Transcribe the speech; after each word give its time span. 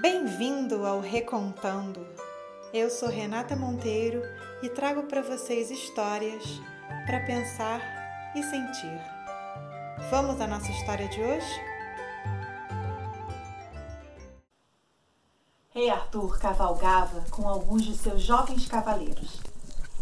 Bem-vindo 0.00 0.86
ao 0.86 1.00
Recontando. 1.00 2.06
Eu 2.72 2.88
sou 2.88 3.10
Renata 3.10 3.54
Monteiro 3.54 4.22
e 4.62 4.70
trago 4.70 5.02
para 5.02 5.20
vocês 5.20 5.70
histórias 5.70 6.42
para 7.04 7.20
pensar 7.26 8.32
e 8.34 8.42
sentir. 8.42 8.98
Vamos 10.10 10.40
à 10.40 10.46
nossa 10.46 10.70
história 10.70 11.06
de 11.10 11.20
hoje? 11.20 11.60
Rei 15.68 15.90
Arthur 15.90 16.38
cavalgava 16.38 17.22
com 17.30 17.46
alguns 17.46 17.82
de 17.82 17.94
seus 17.94 18.22
jovens 18.22 18.66
cavaleiros, 18.66 19.42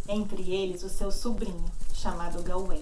entre 0.09 0.55
eles 0.55 0.85
o 0.85 0.89
seu 0.89 1.11
sobrinho, 1.11 1.65
chamado 1.93 2.45
Gawain. 2.45 2.81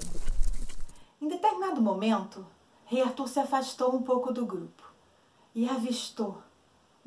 Em 1.22 1.26
determinado 1.26 1.80
momento, 1.80 2.46
Rei 2.84 3.00
Arthur 3.00 3.28
se 3.28 3.40
afastou 3.40 3.96
um 3.96 4.02
pouco 4.02 4.30
do 4.30 4.44
grupo 4.44 4.82
e 5.54 5.66
avistou, 5.66 6.42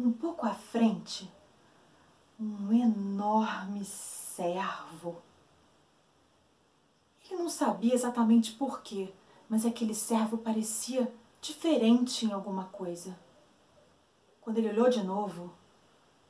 um 0.08 0.12
pouco 0.12 0.46
à 0.46 0.54
frente, 0.54 1.32
um 2.40 2.74
enorme 2.74 3.86
cervo. 3.86 5.22
Ele 7.30 7.42
não 7.42 7.50
sabia 7.50 7.94
exatamente 7.94 8.52
porquê, 8.54 9.14
mas 9.48 9.66
aquele 9.66 9.94
cervo 9.94 10.38
parecia 10.38 11.12
diferente 11.40 12.26
em 12.26 12.32
alguma 12.32 12.66
coisa. 12.66 13.18
Quando 14.42 14.58
ele 14.58 14.70
olhou 14.70 14.90
de 14.90 15.04
novo, 15.04 15.54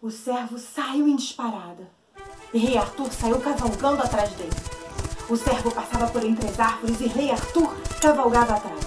o 0.02 0.12
servo 0.12 0.58
saiu 0.58 1.08
em 1.08 1.16
disparada 1.16 1.90
e 2.54 2.60
Rei 2.60 2.78
Arthur 2.78 3.12
saiu 3.12 3.40
cavalgando 3.40 4.02
atrás 4.04 4.32
dele. 4.34 4.52
O 5.30 5.38
servo 5.38 5.72
passava 5.72 6.12
por 6.12 6.24
entre 6.24 6.48
as 6.48 6.60
árvores 6.60 7.00
e 7.00 7.08
Rei 7.08 7.32
Arthur 7.32 7.74
cavalgava 8.02 8.56
atrás. 8.56 8.86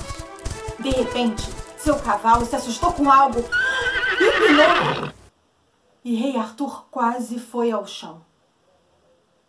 De 0.78 0.90
repente, 0.90 1.42
seu 1.78 1.98
cavalo 1.98 2.44
se 2.44 2.54
assustou 2.54 2.92
com 2.92 3.10
algo 3.10 3.42
e 6.04 6.14
Rei 6.14 6.36
Arthur 6.36 6.86
quase 6.90 7.38
foi 7.38 7.70
ao 7.72 7.86
chão 7.86 8.20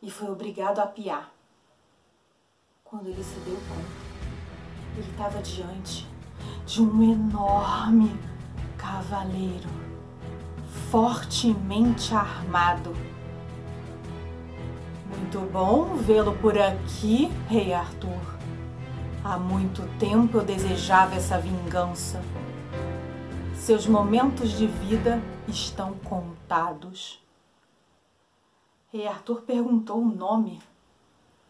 e 0.01 0.09
foi 0.09 0.29
obrigado 0.29 0.79
a 0.79 0.87
piar. 0.87 1.31
Quando 2.83 3.07
ele 3.07 3.23
se 3.23 3.39
deu 3.39 3.55
conta, 3.67 4.95
ele 4.97 5.09
estava 5.09 5.41
diante 5.41 6.07
de 6.65 6.81
um 6.81 7.11
enorme 7.11 8.17
cavaleiro 8.77 9.67
fortemente 10.89 12.13
armado. 12.13 12.95
Muito 15.07 15.39
bom 15.51 15.95
vê-lo 15.95 16.37
por 16.37 16.57
aqui, 16.57 17.31
Rei 17.49 17.73
Arthur. 17.73 18.35
Há 19.23 19.37
muito 19.37 19.81
tempo 19.97 20.37
eu 20.37 20.45
desejava 20.45 21.15
essa 21.15 21.37
vingança. 21.39 22.21
Seus 23.65 23.87
momentos 23.87 24.51
de 24.51 24.67
vida 24.67 25.19
estão 25.47 25.97
contados. 25.97 27.19
Rei 28.93 29.07
Arthur 29.07 29.41
perguntou 29.41 30.03
o 30.03 30.05
nome 30.05 30.61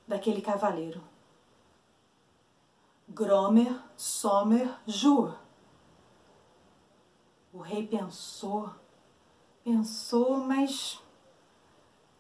daquele 0.08 0.42
cavaleiro. 0.42 1.04
Gromer 3.10 3.78
Sommer 3.98 4.80
Jur. 4.88 5.38
O 7.52 7.60
rei 7.60 7.86
pensou 7.86 8.74
Pensou, 9.62 10.38
mas 10.38 11.04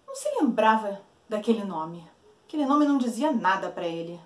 não 0.05 0.13
se 0.13 0.29
lembrava 0.41 1.01
daquele 1.29 1.63
nome. 1.63 2.05
Aquele 2.43 2.65
nome 2.65 2.85
não 2.85 2.97
dizia 2.97 3.31
nada 3.31 3.71
para 3.71 3.87
ele. 3.87 4.19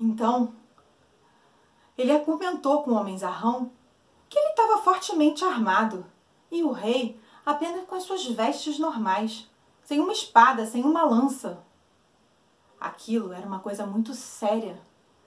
Então, 0.00 0.52
ele 1.96 2.12
argumentou 2.12 2.82
com 2.82 2.92
o 2.92 2.94
homem 2.94 3.18
zarrão 3.18 3.70
que 4.28 4.38
ele 4.38 4.48
estava 4.48 4.82
fortemente 4.82 5.44
armado 5.44 6.06
e 6.50 6.62
o 6.62 6.72
rei 6.72 7.20
apenas 7.44 7.86
com 7.86 7.94
as 7.94 8.04
suas 8.04 8.24
vestes 8.26 8.78
normais, 8.78 9.50
sem 9.84 10.00
uma 10.00 10.12
espada, 10.12 10.64
sem 10.64 10.84
uma 10.84 11.04
lança. 11.04 11.62
Aquilo 12.80 13.32
era 13.32 13.46
uma 13.46 13.58
coisa 13.58 13.84
muito 13.84 14.14
séria 14.14 14.80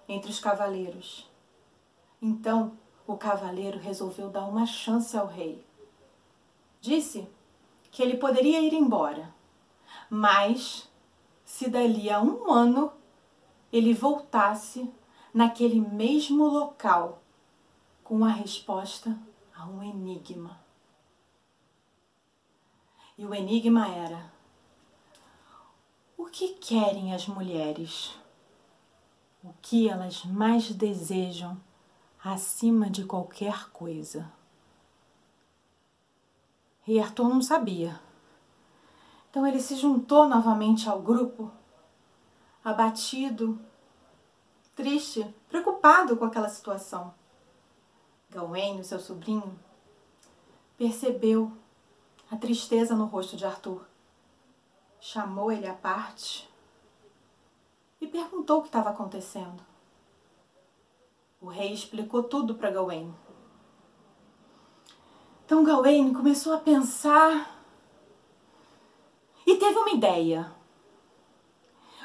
entre 0.08 0.32
os 0.32 0.40
cavaleiros. 0.40 1.30
Então, 2.22 2.78
o 3.06 3.16
cavaleiro 3.16 3.78
resolveu 3.78 4.30
dar 4.30 4.46
uma 4.46 4.66
chance 4.66 5.16
ao 5.16 5.28
rei. 5.28 5.66
Disse 6.82 7.28
que 7.92 8.02
ele 8.02 8.18
poderia 8.18 8.60
ir 8.60 8.74
embora, 8.74 9.34
mas 10.10 10.90
se 11.44 11.70
dali 11.70 12.10
a 12.10 12.20
um 12.20 12.52
ano 12.52 12.92
ele 13.72 13.94
voltasse 13.94 14.92
naquele 15.36 15.82
mesmo 15.82 16.46
local 16.46 17.22
com 18.02 18.24
a 18.24 18.30
resposta 18.30 19.20
a 19.54 19.66
um 19.66 19.84
enigma. 19.84 20.58
E 23.18 23.26
o 23.26 23.36
enigma 23.36 23.86
era: 23.86 24.32
o 26.18 26.28
que 26.28 26.54
querem 26.54 27.14
as 27.14 27.28
mulheres? 27.28 28.18
O 29.44 29.54
que 29.62 29.90
elas 29.90 30.24
mais 30.24 30.72
desejam 30.72 31.58
acima 32.24 32.90
de 32.90 33.04
qualquer 33.04 33.70
coisa. 33.72 34.32
E 36.88 36.98
Arthur 36.98 37.28
não 37.28 37.42
sabia. 37.42 38.00
Então 39.30 39.46
ele 39.46 39.60
se 39.60 39.76
juntou 39.76 40.30
novamente 40.30 40.88
ao 40.88 41.02
grupo, 41.02 41.52
abatido, 42.64 43.60
triste, 44.76 45.26
preocupado 45.48 46.18
com 46.18 46.26
aquela 46.26 46.50
situação. 46.50 47.14
Gawain, 48.30 48.84
seu 48.84 49.00
sobrinho, 49.00 49.58
percebeu 50.78 51.52
a 52.30 52.36
tristeza 52.36 52.94
no 52.96 53.06
rosto 53.06 53.38
de 53.38 53.46
Arthur. 53.46 53.86
Chamou 55.00 55.52
ele 55.52 55.68
à 55.68 55.74
parte 55.74 56.50
e 58.02 58.08
perguntou 58.08 58.60
o 58.60 58.62
que 58.62 58.68
estava 58.68 58.90
acontecendo. 58.90 59.64
O 61.40 61.48
rei 61.48 61.72
explicou 61.72 62.24
tudo 62.24 62.56
para 62.56 62.72
Gawain. 62.72 63.14
Então 65.46 65.64
Gawain 65.64 66.12
começou 66.12 66.54
a 66.54 66.58
pensar 66.58 67.64
e 69.46 69.56
teve 69.58 69.78
uma 69.78 69.92
ideia. 69.92 70.52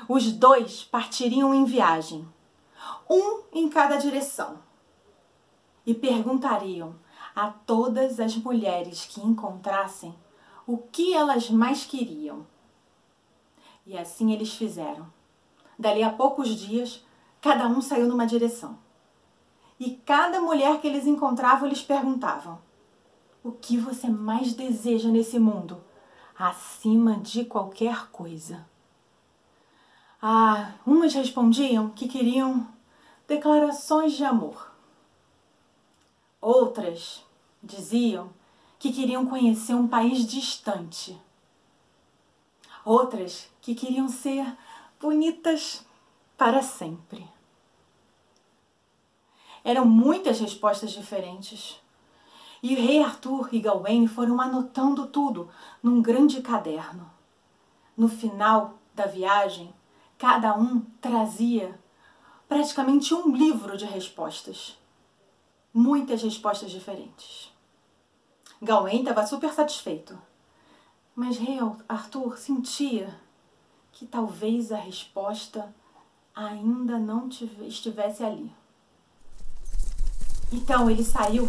Os 0.07 0.31
dois 0.31 0.85
partiriam 0.85 1.55
em 1.55 1.65
viagem, 1.65 2.29
um 3.11 3.43
em 3.53 3.69
cada 3.69 3.97
direção, 3.97 4.61
e 5.85 5.93
perguntariam 5.93 6.95
a 7.35 7.49
todas 7.49 8.21
as 8.21 8.37
mulheres 8.37 9.05
que 9.07 9.21
encontrassem 9.21 10.15
o 10.67 10.79
que 10.79 11.13
elas 11.13 11.51
mais 11.51 11.85
queriam. 11.85 12.47
E 13.85 13.99
assim 13.99 14.33
eles 14.33 14.55
fizeram. 14.55 15.13
Dali 15.77 16.03
a 16.05 16.11
poucos 16.11 16.51
dias, 16.51 17.05
cada 17.41 17.67
um 17.67 17.81
saiu 17.81 18.07
numa 18.07 18.27
direção. 18.27 18.79
E 19.81 19.97
cada 20.05 20.41
mulher 20.41 20.81
que 20.81 20.87
eles 20.87 21.07
encontravam, 21.07 21.67
eles 21.67 21.83
perguntavam: 21.83 22.59
O 23.43 23.51
que 23.51 23.77
você 23.79 24.09
mais 24.09 24.53
deseja 24.53 25.09
nesse 25.09 25.39
mundo? 25.39 25.83
Acima 26.39 27.17
de 27.17 27.45
qualquer 27.45 28.09
coisa. 28.11 28.69
Ah, 30.23 30.75
umas 30.87 31.15
respondiam 31.15 31.89
que 31.91 32.07
queriam 32.07 32.69
declarações 33.31 34.15
de 34.15 34.25
amor. 34.25 34.73
Outras 36.41 37.25
diziam 37.63 38.31
que 38.77 38.93
queriam 38.93 39.25
conhecer 39.25 39.73
um 39.73 39.87
país 39.87 40.27
distante. 40.27 41.17
Outras 42.85 43.49
que 43.63 43.73
queriam 43.73 44.09
ser 44.09 44.45
bonitas 45.01 45.87
para 46.37 46.61
sempre. 46.61 47.25
Eram 49.63 49.85
muitas 49.85 50.41
respostas 50.41 50.91
diferentes. 50.91 51.81
E 52.61 52.75
o 52.75 52.79
rei 52.85 53.01
Arthur 53.01 53.49
e 53.53 53.61
Gawain 53.61 54.09
foram 54.09 54.41
anotando 54.41 55.07
tudo 55.07 55.49
num 55.81 56.03
grande 56.03 56.43
caderno. 56.43 57.09
No 57.97 58.09
final 58.09 58.81
da 58.93 59.07
viagem, 59.07 59.73
cada 60.19 60.59
um 60.59 60.81
trazia 61.01 61.80
praticamente 62.51 63.15
um 63.15 63.33
livro 63.33 63.77
de 63.77 63.85
respostas. 63.85 64.77
Muitas 65.73 66.21
respostas 66.21 66.73
diferentes. 66.73 67.53
Gawain 68.61 68.99
estava 68.99 69.25
super 69.25 69.53
satisfeito, 69.53 70.21
mas 71.15 71.39
rei 71.39 71.59
Arthur 71.89 72.37
sentia 72.37 73.17
que 73.93 74.05
talvez 74.05 74.73
a 74.73 74.79
resposta 74.79 75.73
ainda 76.35 76.99
não 76.99 77.29
estivesse 77.29 78.25
ali. 78.25 78.53
Então 80.53 80.91
ele 80.91 81.05
saiu 81.05 81.49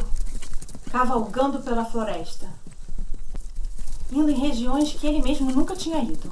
cavalgando 0.92 1.63
pela 1.63 1.83
floresta, 1.83 2.48
indo 4.12 4.30
em 4.30 4.38
regiões 4.38 4.94
que 4.94 5.07
ele 5.07 5.24
mesmo 5.24 5.51
nunca 5.51 5.75
tinha 5.75 5.98
ido. 5.98 6.31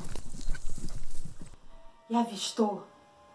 E 2.07 2.15
avistou 2.15 2.88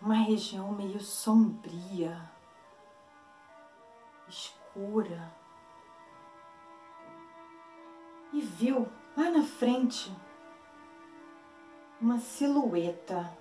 uma 0.04 0.16
região 0.16 0.70
meio 0.70 1.00
sombria, 1.00 2.30
escura, 4.28 5.32
e 8.30 8.42
viu 8.42 8.86
lá 9.16 9.30
na 9.30 9.42
frente 9.42 10.14
uma 11.98 12.18
silhueta. 12.18 13.34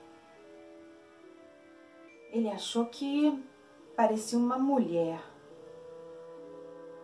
Ele 2.32 2.50
achou 2.50 2.86
que 2.86 3.44
parecia 3.94 4.40
uma 4.40 4.58
mulher, 4.58 5.22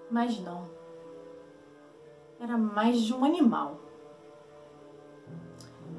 mas 0.10 0.40
não. 0.40 0.70
Era 2.40 2.58
mais 2.58 3.02
de 3.02 3.14
um 3.14 3.26
animal. 3.26 3.78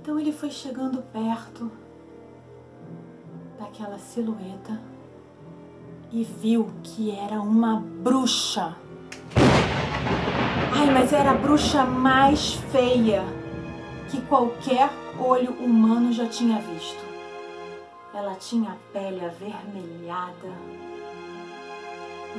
Então 0.00 0.18
ele 0.18 0.32
foi 0.32 0.50
chegando 0.50 1.02
perto 1.12 1.70
daquela 3.80 3.98
silhueta 3.98 4.78
e 6.12 6.22
viu 6.22 6.70
que 6.82 7.10
era 7.10 7.40
uma 7.40 7.76
bruxa. 7.80 8.76
Ai, 10.72 10.90
mas 10.92 11.12
era 11.14 11.30
a 11.30 11.34
bruxa 11.34 11.84
mais 11.84 12.54
feia 12.72 13.22
que 14.10 14.20
qualquer 14.22 14.90
olho 15.18 15.52
humano 15.52 16.12
já 16.12 16.26
tinha 16.26 16.60
visto. 16.60 17.00
Ela 18.12 18.34
tinha 18.34 18.72
a 18.72 18.76
pele 18.92 19.24
avermelhada, 19.24 20.52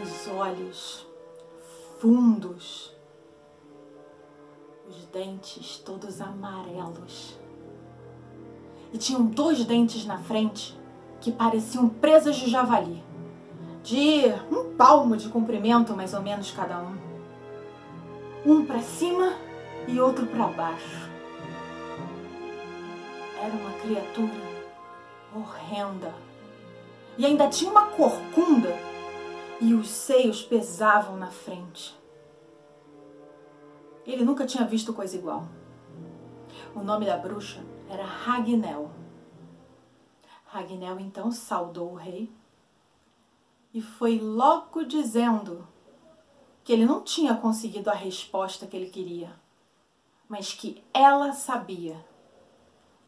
os 0.03 0.27
olhos 0.27 1.07
fundos, 1.99 2.95
os 4.87 5.05
dentes 5.05 5.79
todos 5.79 6.21
amarelos. 6.21 7.39
E 8.93 8.97
tinham 8.97 9.25
dois 9.25 9.65
dentes 9.65 10.05
na 10.05 10.19
frente 10.19 10.80
que 11.21 11.31
pareciam 11.31 11.87
presas 11.87 12.35
de 12.35 12.49
javali, 12.49 13.01
de 13.83 14.23
um 14.51 14.75
palmo 14.75 15.15
de 15.15 15.29
comprimento 15.29 15.95
mais 15.95 16.13
ou 16.13 16.21
menos 16.21 16.51
cada 16.51 16.79
um. 16.81 16.97
Um 18.43 18.65
para 18.65 18.81
cima 18.81 19.33
e 19.87 19.99
outro 19.99 20.25
para 20.25 20.47
baixo. 20.47 21.09
Era 23.39 23.53
uma 23.53 23.71
criatura 23.79 24.51
horrenda. 25.35 26.13
E 27.17 27.25
ainda 27.25 27.47
tinha 27.47 27.69
uma 27.69 27.87
corcunda 27.87 28.75
e 29.59 29.75
os 29.75 29.89
seios 29.89 30.41
pesavam 30.41 31.17
na 31.17 31.27
frente. 31.27 31.95
Ele 34.05 34.25
nunca 34.25 34.45
tinha 34.45 34.65
visto 34.65 34.91
coisa 34.91 35.15
igual. 35.15 35.47
O 36.75 36.81
nome 36.81 37.05
da 37.05 37.17
bruxa 37.17 37.63
era 37.87 38.03
Ragnel. 38.03 39.00
Ragnel 40.51 40.99
então 40.99 41.31
saudou 41.31 41.93
o 41.93 41.95
rei 41.95 42.29
e 43.73 43.81
foi 43.81 44.19
logo 44.19 44.83
dizendo 44.83 45.65
que 46.61 46.73
ele 46.73 46.85
não 46.85 47.01
tinha 47.01 47.33
conseguido 47.37 47.89
a 47.89 47.93
resposta 47.93 48.67
que 48.67 48.75
ele 48.75 48.89
queria, 48.89 49.33
mas 50.27 50.53
que 50.53 50.83
ela 50.93 51.31
sabia. 51.31 52.05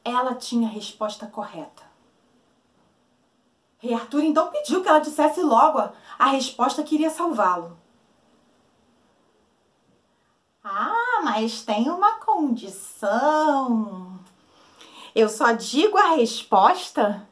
Ela 0.06 0.36
tinha 0.36 0.70
a 0.70 0.72
resposta 0.72 1.28
correta. 1.28 1.84
Rei 3.78 3.94
Arthur 3.94 4.24
então 4.24 4.50
pediu 4.50 4.82
que 4.82 4.88
ela 4.88 5.00
dissesse 5.00 5.42
logo 5.42 5.80
a 6.18 6.26
resposta 6.28 6.82
que 6.82 6.96
iria 6.96 7.10
salvá-lo. 7.10 7.78
Ah, 10.64 11.20
mas 11.26 11.62
tem 11.62 11.90
uma 11.90 12.20
condição. 12.20 14.18
Eu 15.14 15.28
só 15.28 15.52
digo 15.52 15.98
a 15.98 16.16
resposta 16.16 17.28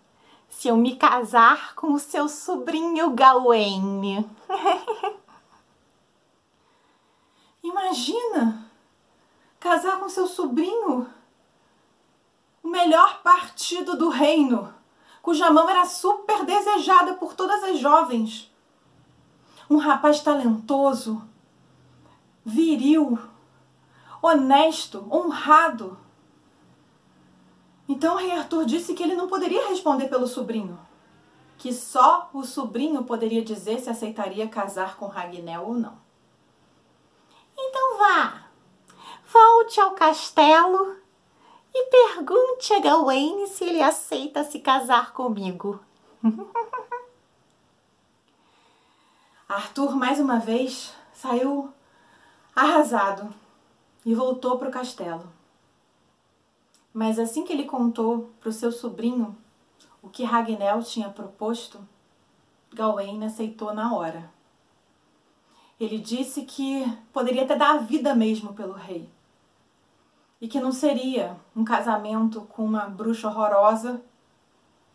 se 0.51 0.67
eu 0.67 0.75
me 0.75 0.97
casar 0.97 1.73
com 1.75 1.93
o 1.93 1.99
seu 1.99 2.27
sobrinho 2.27 3.11
Gawain. 3.11 4.29
Imagina 7.63 8.69
casar 9.59 9.97
com 9.97 10.09
seu 10.09 10.27
sobrinho, 10.27 11.07
o 12.61 12.67
melhor 12.67 13.21
partido 13.23 13.95
do 13.95 14.09
reino, 14.09 14.73
cuja 15.21 15.49
mão 15.49 15.69
era 15.69 15.85
super 15.85 16.43
desejada 16.43 17.13
por 17.13 17.33
todas 17.33 17.63
as 17.63 17.79
jovens. 17.79 18.51
Um 19.69 19.77
rapaz 19.77 20.19
talentoso, 20.19 21.23
viril, 22.43 23.17
honesto, 24.21 25.07
honrado 25.09 25.97
então 27.91 28.15
o 28.15 28.17
rei 28.17 28.31
Arthur 28.31 28.63
disse 28.63 28.93
que 28.93 29.03
ele 29.03 29.15
não 29.15 29.27
poderia 29.27 29.67
responder 29.67 30.07
pelo 30.07 30.25
sobrinho, 30.25 30.79
que 31.57 31.73
só 31.73 32.29
o 32.31 32.41
sobrinho 32.45 33.03
poderia 33.03 33.43
dizer 33.43 33.81
se 33.81 33.89
aceitaria 33.89 34.47
casar 34.47 34.95
com 34.95 35.07
Ragnel 35.07 35.63
ou 35.63 35.73
não. 35.73 35.99
Então 37.53 37.97
vá, 37.97 38.45
volte 39.25 39.81
ao 39.81 39.91
castelo 39.91 40.95
e 41.73 41.85
pergunte 41.87 42.71
a 42.73 42.79
Gawain 42.79 43.45
se 43.47 43.65
ele 43.65 43.81
aceita 43.81 44.45
se 44.45 44.59
casar 44.59 45.11
comigo. 45.11 45.77
Arthur, 49.49 49.97
mais 49.97 50.17
uma 50.17 50.39
vez, 50.39 50.93
saiu 51.13 51.73
arrasado 52.55 53.33
e 54.05 54.15
voltou 54.15 54.57
para 54.57 54.69
o 54.69 54.71
castelo. 54.71 55.40
Mas 56.93 57.17
assim 57.17 57.45
que 57.45 57.53
ele 57.53 57.65
contou 57.65 58.31
para 58.39 58.49
o 58.49 58.53
seu 58.53 58.71
sobrinho 58.71 59.37
o 60.01 60.09
que 60.09 60.23
Ragnel 60.23 60.81
tinha 60.83 61.09
proposto, 61.09 61.79
Gawain 62.73 63.23
aceitou 63.23 63.73
na 63.73 63.93
hora. 63.93 64.31
Ele 65.79 65.97
disse 65.97 66.43
que 66.43 66.85
poderia 67.11 67.43
até 67.43 67.55
dar 67.55 67.75
a 67.75 67.77
vida 67.79 68.13
mesmo 68.13 68.53
pelo 68.53 68.73
rei. 68.73 69.09
E 70.39 70.47
que 70.47 70.59
não 70.59 70.71
seria 70.71 71.37
um 71.55 71.63
casamento 71.63 72.41
com 72.41 72.63
uma 72.63 72.87
bruxa 72.87 73.27
horrorosa 73.27 74.01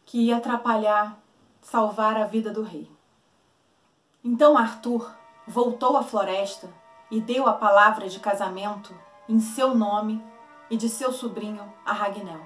que 0.04 0.26
ia 0.26 0.37
atrapalhar 0.37 1.19
salvar 1.62 2.16
a 2.16 2.26
vida 2.26 2.52
do 2.52 2.62
rei. 2.62 2.90
Então 4.22 4.56
Arthur 4.56 5.12
voltou 5.46 5.96
à 5.96 6.02
floresta 6.02 6.72
e 7.10 7.20
deu 7.20 7.46
a 7.46 7.52
palavra 7.52 8.08
de 8.08 8.19
casamento 8.19 8.94
em 9.28 9.38
seu 9.40 9.75
nome 9.75 10.22
e 10.70 10.76
de 10.76 10.88
seu 10.88 11.12
sobrinho 11.12 11.72
a 11.84 11.92
Ragnel. 11.92 12.44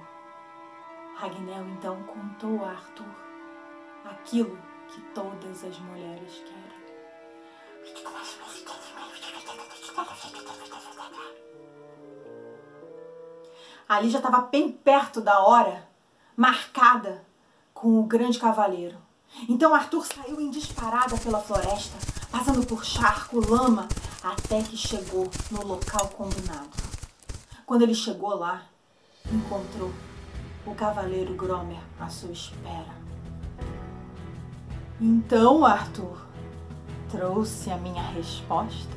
Ragnel 1.15 1.67
então 1.69 2.03
contou 2.03 2.63
a 2.63 2.69
Arthur 2.69 3.05
aquilo 4.05 4.57
que 4.89 5.01
todas 5.13 5.63
as 5.63 5.77
mulheres 5.79 6.43
querem. 6.45 6.81
Ali 13.87 14.09
já 14.09 14.19
estava 14.19 14.41
bem 14.41 14.71
perto 14.71 15.19
da 15.19 15.39
hora 15.39 15.89
marcada 16.35 17.25
com 17.73 17.99
o 17.99 18.03
grande 18.03 18.39
cavaleiro. 18.39 18.97
Então 19.49 19.75
Arthur 19.75 20.05
saiu 20.05 20.39
em 20.39 20.49
disparada 20.49 21.17
pela 21.17 21.41
floresta, 21.41 21.97
passando 22.31 22.65
por 22.65 22.85
charco, 22.85 23.39
lama, 23.39 23.87
até 24.23 24.61
que 24.61 24.77
chegou 24.77 25.29
no 25.51 25.65
local 25.65 26.07
combinado. 26.09 26.90
Quando 27.71 27.83
ele 27.83 27.95
chegou 27.95 28.35
lá, 28.35 28.67
encontrou 29.31 29.93
o 30.67 30.75
cavaleiro 30.75 31.33
Gromer 31.35 31.79
à 31.97 32.09
sua 32.09 32.33
espera. 32.33 32.93
Então, 34.99 35.65
Arthur, 35.65 36.17
trouxe 37.09 37.71
a 37.71 37.77
minha 37.77 38.01
resposta. 38.01 38.91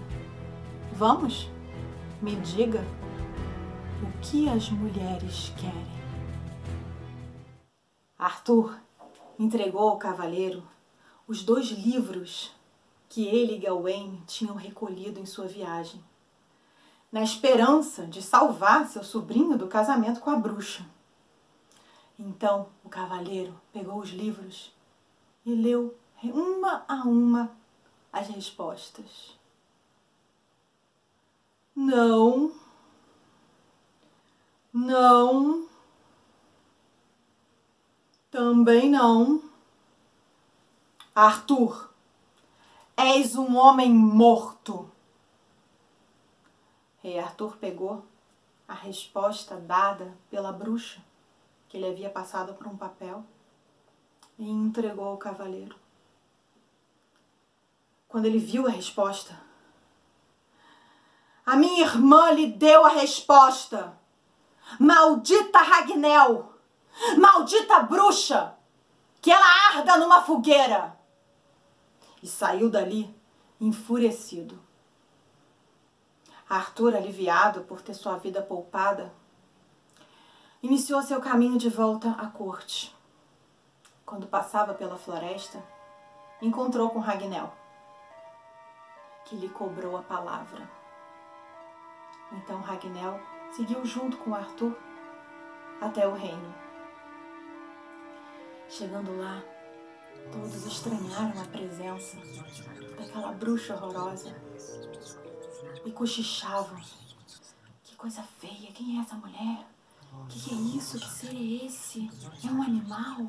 Vamos, 0.92 1.48
me 2.20 2.34
diga 2.34 2.84
o 4.02 4.20
que 4.20 4.48
as 4.48 4.68
mulheres 4.70 5.52
querem. 5.56 5.86
Arthur 8.18 8.76
entregou 9.38 9.88
ao 9.88 9.98
cavaleiro 9.98 10.64
os 11.28 11.44
dois 11.44 11.68
livros 11.70 12.50
que 13.08 13.24
ele 13.24 13.54
e 13.54 13.58
Gawain 13.58 14.20
tinham 14.26 14.56
recolhido 14.56 15.20
em 15.20 15.26
sua 15.26 15.46
viagem 15.46 16.02
na 17.14 17.22
esperança 17.22 18.08
de 18.08 18.20
salvar 18.20 18.88
seu 18.88 19.04
sobrinho 19.04 19.56
do 19.56 19.68
casamento 19.68 20.20
com 20.20 20.30
a 20.30 20.36
bruxa. 20.36 20.84
Então 22.18 22.70
o 22.82 22.88
cavaleiro 22.88 23.54
pegou 23.72 24.00
os 24.00 24.10
livros 24.10 24.74
e 25.46 25.54
leu 25.54 25.96
uma 26.24 26.84
a 26.88 27.04
uma 27.04 27.52
as 28.12 28.26
respostas. 28.26 29.38
Não, 31.76 32.50
não, 34.72 35.68
também 38.28 38.90
não. 38.90 39.40
Arthur, 41.14 41.90
és 42.96 43.36
um 43.36 43.54
homem 43.54 43.94
morto. 43.94 44.90
Rei 47.04 47.18
Arthur 47.18 47.58
pegou 47.58 48.02
a 48.66 48.72
resposta 48.72 49.60
dada 49.60 50.16
pela 50.30 50.50
bruxa, 50.50 51.04
que 51.68 51.76
ele 51.76 51.86
havia 51.86 52.08
passado 52.08 52.54
por 52.54 52.66
um 52.66 52.78
papel, 52.78 53.22
e 54.38 54.48
entregou 54.48 55.08
ao 55.08 55.18
cavaleiro. 55.18 55.76
Quando 58.08 58.24
ele 58.24 58.38
viu 58.38 58.66
a 58.66 58.70
resposta, 58.70 59.38
A 61.44 61.56
minha 61.56 61.84
irmã 61.84 62.30
lhe 62.30 62.46
deu 62.46 62.86
a 62.86 62.88
resposta. 62.88 63.98
Maldita 64.80 65.58
Ragnel! 65.58 66.54
Maldita 67.18 67.80
bruxa! 67.80 68.56
Que 69.20 69.30
ela 69.30 69.44
arda 69.74 69.98
numa 69.98 70.22
fogueira! 70.22 70.98
E 72.22 72.26
saiu 72.26 72.70
dali 72.70 73.14
enfurecido. 73.60 74.63
Arthur, 76.48 76.94
aliviado 76.94 77.62
por 77.62 77.80
ter 77.80 77.94
sua 77.94 78.18
vida 78.18 78.42
poupada, 78.42 79.12
iniciou 80.62 81.02
seu 81.02 81.20
caminho 81.20 81.56
de 81.56 81.70
volta 81.70 82.10
à 82.10 82.26
corte. 82.26 82.94
Quando 84.04 84.26
passava 84.26 84.74
pela 84.74 84.98
floresta, 84.98 85.64
encontrou 86.42 86.90
com 86.90 86.98
Ragnel, 86.98 87.50
que 89.24 89.36
lhe 89.36 89.48
cobrou 89.48 89.96
a 89.96 90.02
palavra. 90.02 90.68
Então 92.30 92.60
Ragnel 92.60 93.18
seguiu 93.52 93.82
junto 93.86 94.18
com 94.18 94.34
Arthur 94.34 94.76
até 95.80 96.06
o 96.06 96.12
reino. 96.12 96.54
Chegando 98.68 99.16
lá, 99.18 99.42
todos 100.30 100.66
estranharam 100.66 101.40
a 101.40 101.46
presença 101.46 102.18
daquela 102.98 103.32
bruxa 103.32 103.74
horrorosa 103.74 104.34
e 105.84 105.92
cochichavam. 105.92 106.80
Que 107.82 107.94
coisa 107.96 108.22
feia, 108.38 108.72
quem 108.72 108.98
é 108.98 109.02
essa 109.02 109.14
mulher? 109.16 109.66
Que 110.28 110.40
que 110.40 110.54
é 110.54 110.58
isso? 110.76 110.98
Que 110.98 111.08
ser 111.08 111.34
é 111.34 111.66
esse? 111.66 112.10
É 112.44 112.50
um 112.50 112.62
animal? 112.62 113.26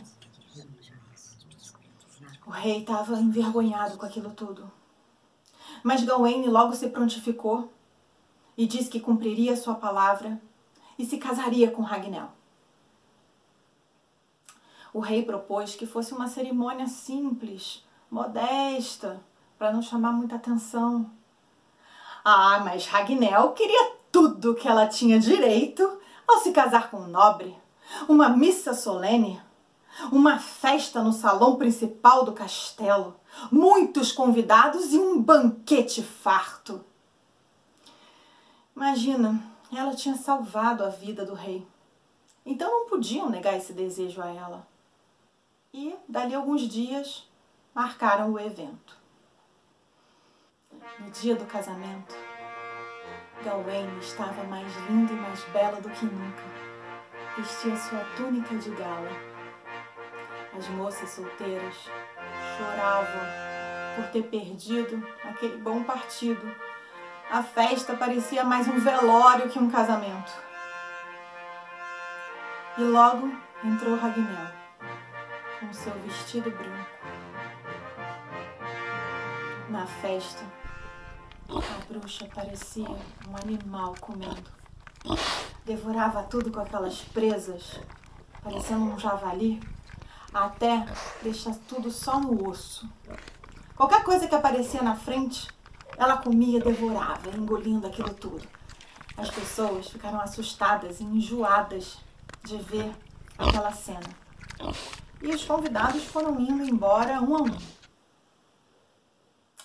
O 2.45 2.51
rei 2.51 2.81
estava 2.81 3.19
envergonhado 3.19 3.97
com 3.97 4.05
aquilo 4.05 4.31
tudo. 4.31 4.71
Mas 5.83 6.03
Gawain 6.03 6.47
logo 6.47 6.73
se 6.73 6.89
prontificou 6.89 7.71
e 8.57 8.65
disse 8.65 8.89
que 8.89 8.99
cumpriria 8.99 9.57
sua 9.57 9.75
palavra 9.75 10.41
e 10.97 11.05
se 11.05 11.17
casaria 11.17 11.69
com 11.71 11.81
Ragnel. 11.81 12.29
O 14.93 14.99
rei 14.99 15.23
propôs 15.23 15.75
que 15.75 15.85
fosse 15.85 16.13
uma 16.13 16.27
cerimônia 16.27 16.87
simples, 16.87 17.85
modesta, 18.09 19.21
para 19.57 19.73
não 19.73 19.81
chamar 19.81 20.13
muita 20.13 20.35
atenção. 20.35 21.11
Ah, 22.27 22.59
mas 22.65 22.87
Ragnel 22.87 23.51
queria 23.51 23.97
tudo 24.11 24.55
que 24.55 24.67
ela 24.67 24.87
tinha 24.87 25.19
direito 25.19 25.99
ao 26.27 26.39
se 26.39 26.51
casar 26.51 26.89
com 26.89 26.97
um 26.97 27.07
nobre. 27.07 27.55
Uma 28.09 28.29
missa 28.29 28.73
solene, 28.73 29.39
uma 30.11 30.39
festa 30.39 31.03
no 31.03 31.13
salão 31.13 31.55
principal 31.55 32.25
do 32.25 32.33
castelo, 32.33 33.15
muitos 33.51 34.11
convidados 34.11 34.91
e 34.91 34.97
um 34.97 35.21
banquete 35.21 36.01
farto. 36.01 36.83
Imagina, 38.75 39.39
ela 39.71 39.93
tinha 39.93 40.17
salvado 40.17 40.83
a 40.83 40.89
vida 40.89 41.23
do 41.23 41.35
rei. 41.35 41.63
Então 42.43 42.71
não 42.71 42.89
podiam 42.89 43.29
negar 43.29 43.55
esse 43.55 43.71
desejo 43.71 44.19
a 44.19 44.33
ela. 44.33 44.67
E, 45.71 45.95
dali 46.09 46.33
alguns 46.33 46.61
dias, 46.61 47.29
marcaram 47.71 48.31
o 48.33 48.39
evento. 48.39 49.04
No 50.99 51.09
dia 51.11 51.35
do 51.35 51.45
casamento, 51.45 52.15
Gawain 53.43 53.99
estava 53.99 54.43
mais 54.43 54.73
linda 54.89 55.13
e 55.13 55.15
mais 55.15 55.43
bela 55.45 55.81
do 55.81 55.89
que 55.89 56.05
nunca. 56.05 56.43
Vestia 57.37 57.75
sua 57.75 58.05
túnica 58.15 58.55
de 58.55 58.69
gala. 58.71 59.11
As 60.57 60.67
moças 60.69 61.09
solteiras 61.09 61.75
choravam 62.57 63.21
por 63.95 64.07
ter 64.11 64.23
perdido 64.23 65.05
aquele 65.23 65.57
bom 65.57 65.83
partido 65.83 66.55
a 67.29 67.41
festa 67.41 67.95
parecia 67.95 68.43
mais 68.43 68.67
um 68.67 68.79
velório 68.79 69.49
que 69.49 69.57
um 69.57 69.69
casamento. 69.69 70.31
E 72.77 72.83
logo 72.83 73.31
entrou 73.63 73.95
Ragnel, 73.95 74.47
com 75.59 75.73
seu 75.73 75.91
vestido 75.93 76.51
branco. 76.51 76.89
Na 79.69 79.87
festa, 79.87 80.43
a 81.49 81.85
bruxa 81.87 82.27
parecia 82.33 82.89
um 82.89 83.35
animal 83.43 83.95
comendo. 83.99 84.51
Devorava 85.63 86.23
tudo 86.23 86.51
com 86.51 86.59
aquelas 86.59 87.01
presas, 87.01 87.79
parecendo 88.43 88.85
um 88.85 88.99
javali, 88.99 89.61
até 90.33 90.85
deixar 91.21 91.55
tudo 91.67 91.91
só 91.91 92.19
no 92.19 92.49
osso. 92.49 92.89
Qualquer 93.75 94.03
coisa 94.03 94.27
que 94.27 94.35
aparecia 94.35 94.81
na 94.81 94.95
frente, 94.95 95.47
ela 95.97 96.17
comia, 96.17 96.59
devorava, 96.59 97.29
engolindo 97.35 97.87
aquilo 97.87 98.13
tudo. 98.13 98.47
As 99.17 99.29
pessoas 99.29 99.87
ficaram 99.87 100.19
assustadas 100.19 100.99
e 100.99 101.03
enjoadas 101.03 101.97
de 102.43 102.57
ver 102.57 102.91
aquela 103.37 103.71
cena. 103.71 104.09
E 105.21 105.33
os 105.33 105.43
convidados 105.43 106.03
foram 106.03 106.39
indo 106.39 106.63
embora 106.63 107.21
um 107.21 107.35
a 107.35 107.41
um. 107.43 107.57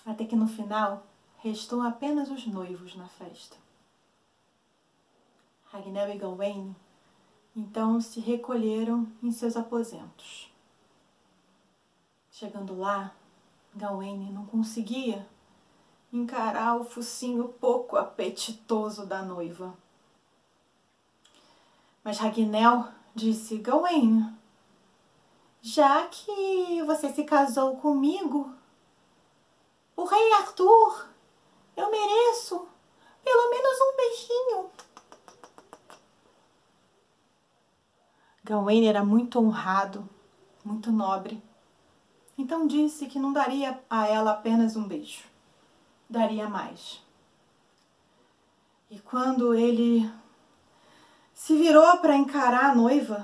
Até 0.05 0.25
que 0.25 0.35
no 0.35 0.47
final 0.47 1.10
restou 1.41 1.81
apenas 1.81 2.29
os 2.29 2.45
noivos 2.45 2.95
na 2.95 3.07
festa. 3.07 3.57
Ragnel 5.65 6.13
e 6.13 6.17
Gawain 6.17 6.75
então 7.55 7.99
se 7.99 8.19
recolheram 8.19 9.11
em 9.21 9.31
seus 9.31 9.57
aposentos. 9.57 10.51
Chegando 12.31 12.77
lá, 12.77 13.13
Gawain 13.75 14.31
não 14.31 14.45
conseguia 14.45 15.27
encarar 16.13 16.75
o 16.75 16.85
focinho 16.85 17.49
pouco 17.59 17.97
apetitoso 17.97 19.05
da 19.05 19.21
noiva. 19.21 19.75
Mas 22.03 22.19
Ragnel 22.19 22.87
disse: 23.15 23.57
Gawain, 23.57 24.33
já 25.61 26.07
que 26.07 26.83
você 26.83 27.11
se 27.11 27.23
casou 27.23 27.77
comigo, 27.77 28.53
o 29.95 30.05
rei 30.05 30.33
Arthur, 30.33 31.10
eu 31.75 31.89
mereço 31.89 32.67
pelo 33.23 33.49
menos 33.49 33.77
um 33.81 33.95
beijinho. 33.97 34.69
Gawain 38.43 38.87
era 38.87 39.03
muito 39.03 39.39
honrado, 39.39 40.07
muito 40.65 40.91
nobre. 40.91 41.41
Então 42.37 42.65
disse 42.65 43.05
que 43.05 43.19
não 43.19 43.31
daria 43.31 43.79
a 43.89 44.07
ela 44.07 44.31
apenas 44.31 44.75
um 44.75 44.87
beijo 44.87 45.31
daria 46.09 46.49
mais. 46.49 47.01
E 48.89 48.99
quando 48.99 49.53
ele 49.53 50.11
se 51.33 51.55
virou 51.55 51.97
para 51.99 52.17
encarar 52.17 52.71
a 52.71 52.75
noiva, 52.75 53.23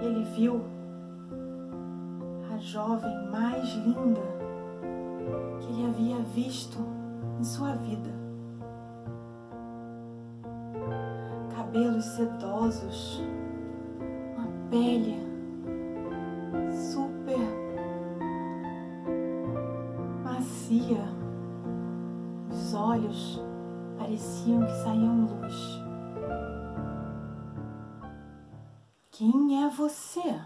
ele 0.00 0.24
viu 0.34 0.64
a 2.50 2.56
jovem 2.56 3.30
mais 3.30 3.68
linda 3.74 4.43
ele 5.74 5.86
havia 5.86 6.18
visto 6.20 6.78
em 7.38 7.44
sua 7.44 7.74
vida. 7.76 8.10
Cabelos 11.54 12.04
sedosos, 12.04 13.20
uma 14.36 14.46
pele 14.70 15.24
macia. 20.64 21.04
Os 22.50 22.74
olhos 22.74 23.40
pareciam 23.98 24.64
que 24.64 24.72
saíam 24.82 25.26
luz. 25.26 25.54
Quem 29.10 29.64
é 29.64 29.68
você? 29.68 30.40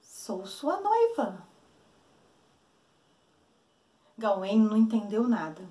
Sou 0.00 0.44
sua 0.46 0.80
noiva. 0.80 1.46
Gawain 4.18 4.58
não 4.58 4.76
entendeu 4.76 5.28
nada, 5.28 5.62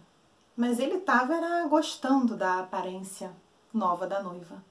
mas 0.55 0.79
ele 0.79 0.99
estava 0.99 1.67
gostando 1.67 2.37
da 2.37 2.61
aparência 2.61 3.35
nova 3.73 4.07
da 4.07 4.23
noiva. 4.23 4.63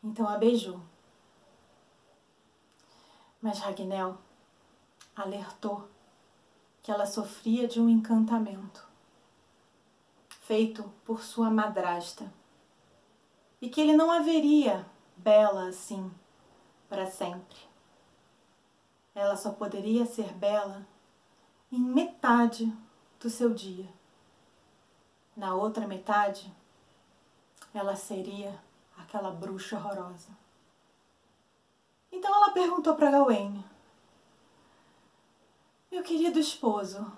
Então 0.00 0.28
a 0.28 0.38
beijou. 0.38 0.80
Mas 3.42 3.58
Ragnel 3.58 4.16
alertou 5.16 5.88
que 6.80 6.92
ela 6.92 7.04
sofria 7.04 7.66
de 7.66 7.80
um 7.80 7.88
encantamento 7.88 8.86
feito 10.42 10.84
por 11.04 11.24
sua 11.24 11.50
madrasta 11.50 12.32
e 13.60 13.68
que 13.68 13.80
ele 13.80 13.96
não 13.96 14.12
haveria 14.12 14.86
bela 15.16 15.68
assim 15.68 16.08
para 16.88 17.10
sempre. 17.10 17.58
Ela 19.16 19.36
só 19.36 19.50
poderia 19.50 20.06
ser 20.06 20.32
bela 20.34 20.86
em 21.70 21.80
metade 21.80 22.72
do 23.20 23.28
seu 23.28 23.52
dia. 23.52 23.88
Na 25.36 25.54
outra 25.54 25.86
metade, 25.86 26.52
ela 27.72 27.94
seria 27.94 28.58
aquela 28.96 29.30
bruxa 29.30 29.76
horrorosa. 29.76 30.30
Então 32.10 32.34
ela 32.34 32.50
perguntou 32.50 32.94
para 32.94 33.10
Gawain: 33.10 33.64
meu 35.90 36.02
querido 36.02 36.38
esposo, 36.38 37.10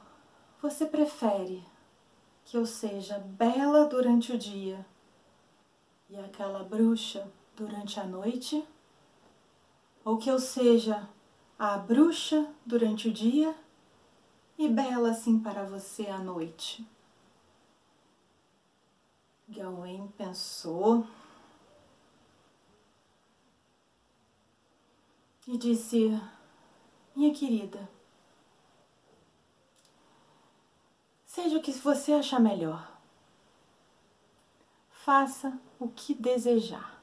Você 0.63 0.85
prefere 0.85 1.65
que 2.45 2.57
eu 2.57 2.67
seja 2.67 3.19
bela 3.19 3.87
durante 3.87 4.33
o 4.33 4.39
dia 4.39 4.85
e 6.09 6.19
aquela 6.19 6.63
bruxa 6.63 7.27
durante 7.57 7.99
a 7.99 8.05
noite? 8.05 8.67
Ou 10.05 10.19
que 10.19 10.31
eu 10.31 10.39
seja 10.39 11.09
a 11.59 11.79
bruxa 11.79 12.47
durante 12.65 13.09
o 13.09 13.13
dia 13.13 13.55
e 14.61 14.69
bela 14.69 15.13
assim 15.13 15.39
para 15.39 15.65
você 15.65 16.07
à 16.09 16.19
noite? 16.19 16.87
Gawain 19.49 20.07
pensou 20.19 21.07
e 25.49 25.57
disse: 25.57 26.11
Minha 27.17 27.33
querida, 27.33 27.89
seja 31.25 31.57
o 31.57 31.63
que 31.63 31.73
você 31.73 32.13
achar 32.13 32.39
melhor. 32.39 33.01
Faça 34.91 35.59
o 35.79 35.89
que 35.89 36.13
desejar. 36.13 37.03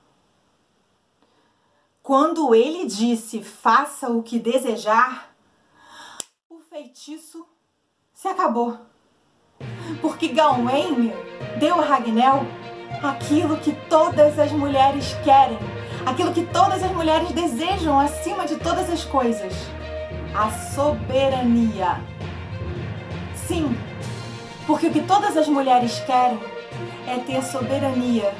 Quando 2.03 2.53
ele 2.53 2.85
disse 2.85 3.41
faça 3.41 4.11
o 4.11 4.21
que 4.21 4.37
desejar, 4.37 5.26
feitiço 6.98 7.46
se 8.13 8.27
acabou. 8.27 8.77
Porque 10.01 10.30
Gawain 10.30 11.13
deu 11.60 11.80
a 11.80 11.86
Ragnel 11.86 12.46
aquilo 13.04 13.58
que 13.58 13.74
todas 13.88 14.39
as 14.39 14.51
mulheres 14.51 15.13
querem 15.24 15.58
aquilo 16.06 16.34
que 16.34 16.46
todas 16.46 16.82
as 16.82 16.92
mulheres 16.92 17.32
desejam 17.32 18.00
acima 18.00 18.48
de 18.48 18.56
todas 18.56 18.89
as 18.89 19.04
coisas: 19.04 19.54
a 20.34 20.50
soberania. 20.74 22.01
Sim, 23.36 23.77
porque 24.66 24.88
o 24.88 24.92
que 24.92 25.01
todas 25.01 25.38
as 25.38 25.48
mulheres 25.48 26.00
querem 26.00 26.39
é 27.08 27.20
ter 27.20 27.44
soberania 27.44 28.34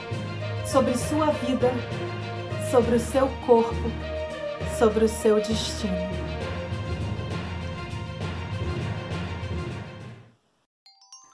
sobre 0.66 0.98
sua 0.98 1.28
vida, 1.28 1.72
sobre 2.72 2.96
o 2.96 3.00
seu 3.00 3.28
corpo, 3.46 3.92
sobre 4.78 5.06
o 5.06 5.10
seu 5.10 5.36
destino. 5.36 6.26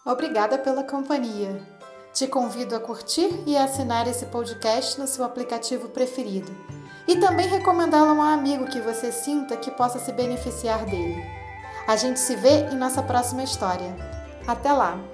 Obrigada 0.06 0.58
pela 0.58 0.84
companhia. 0.84 1.62
Te 2.12 2.28
convido 2.28 2.76
a 2.76 2.80
curtir 2.80 3.42
e 3.48 3.56
assinar 3.56 4.06
esse 4.06 4.26
podcast 4.26 5.00
no 5.00 5.08
seu 5.08 5.24
aplicativo 5.24 5.88
preferido 5.90 6.52
e 7.08 7.16
também 7.16 7.48
recomendá-lo 7.48 8.10
a 8.10 8.14
um 8.14 8.22
amigo 8.22 8.66
que 8.66 8.82
você 8.82 9.14
sinta 9.14 9.56
que 9.56 9.72
possa 9.72 10.00
se 10.00 10.12
beneficiar 10.12 10.86
dele. 10.86 11.24
A 11.88 11.96
gente 11.96 12.20
se 12.20 12.36
vê 12.36 12.66
em 12.70 12.76
nossa 12.76 13.02
próxima 13.02 13.44
história. 13.44 13.96
Até 14.46 14.74
lá! 14.74 15.13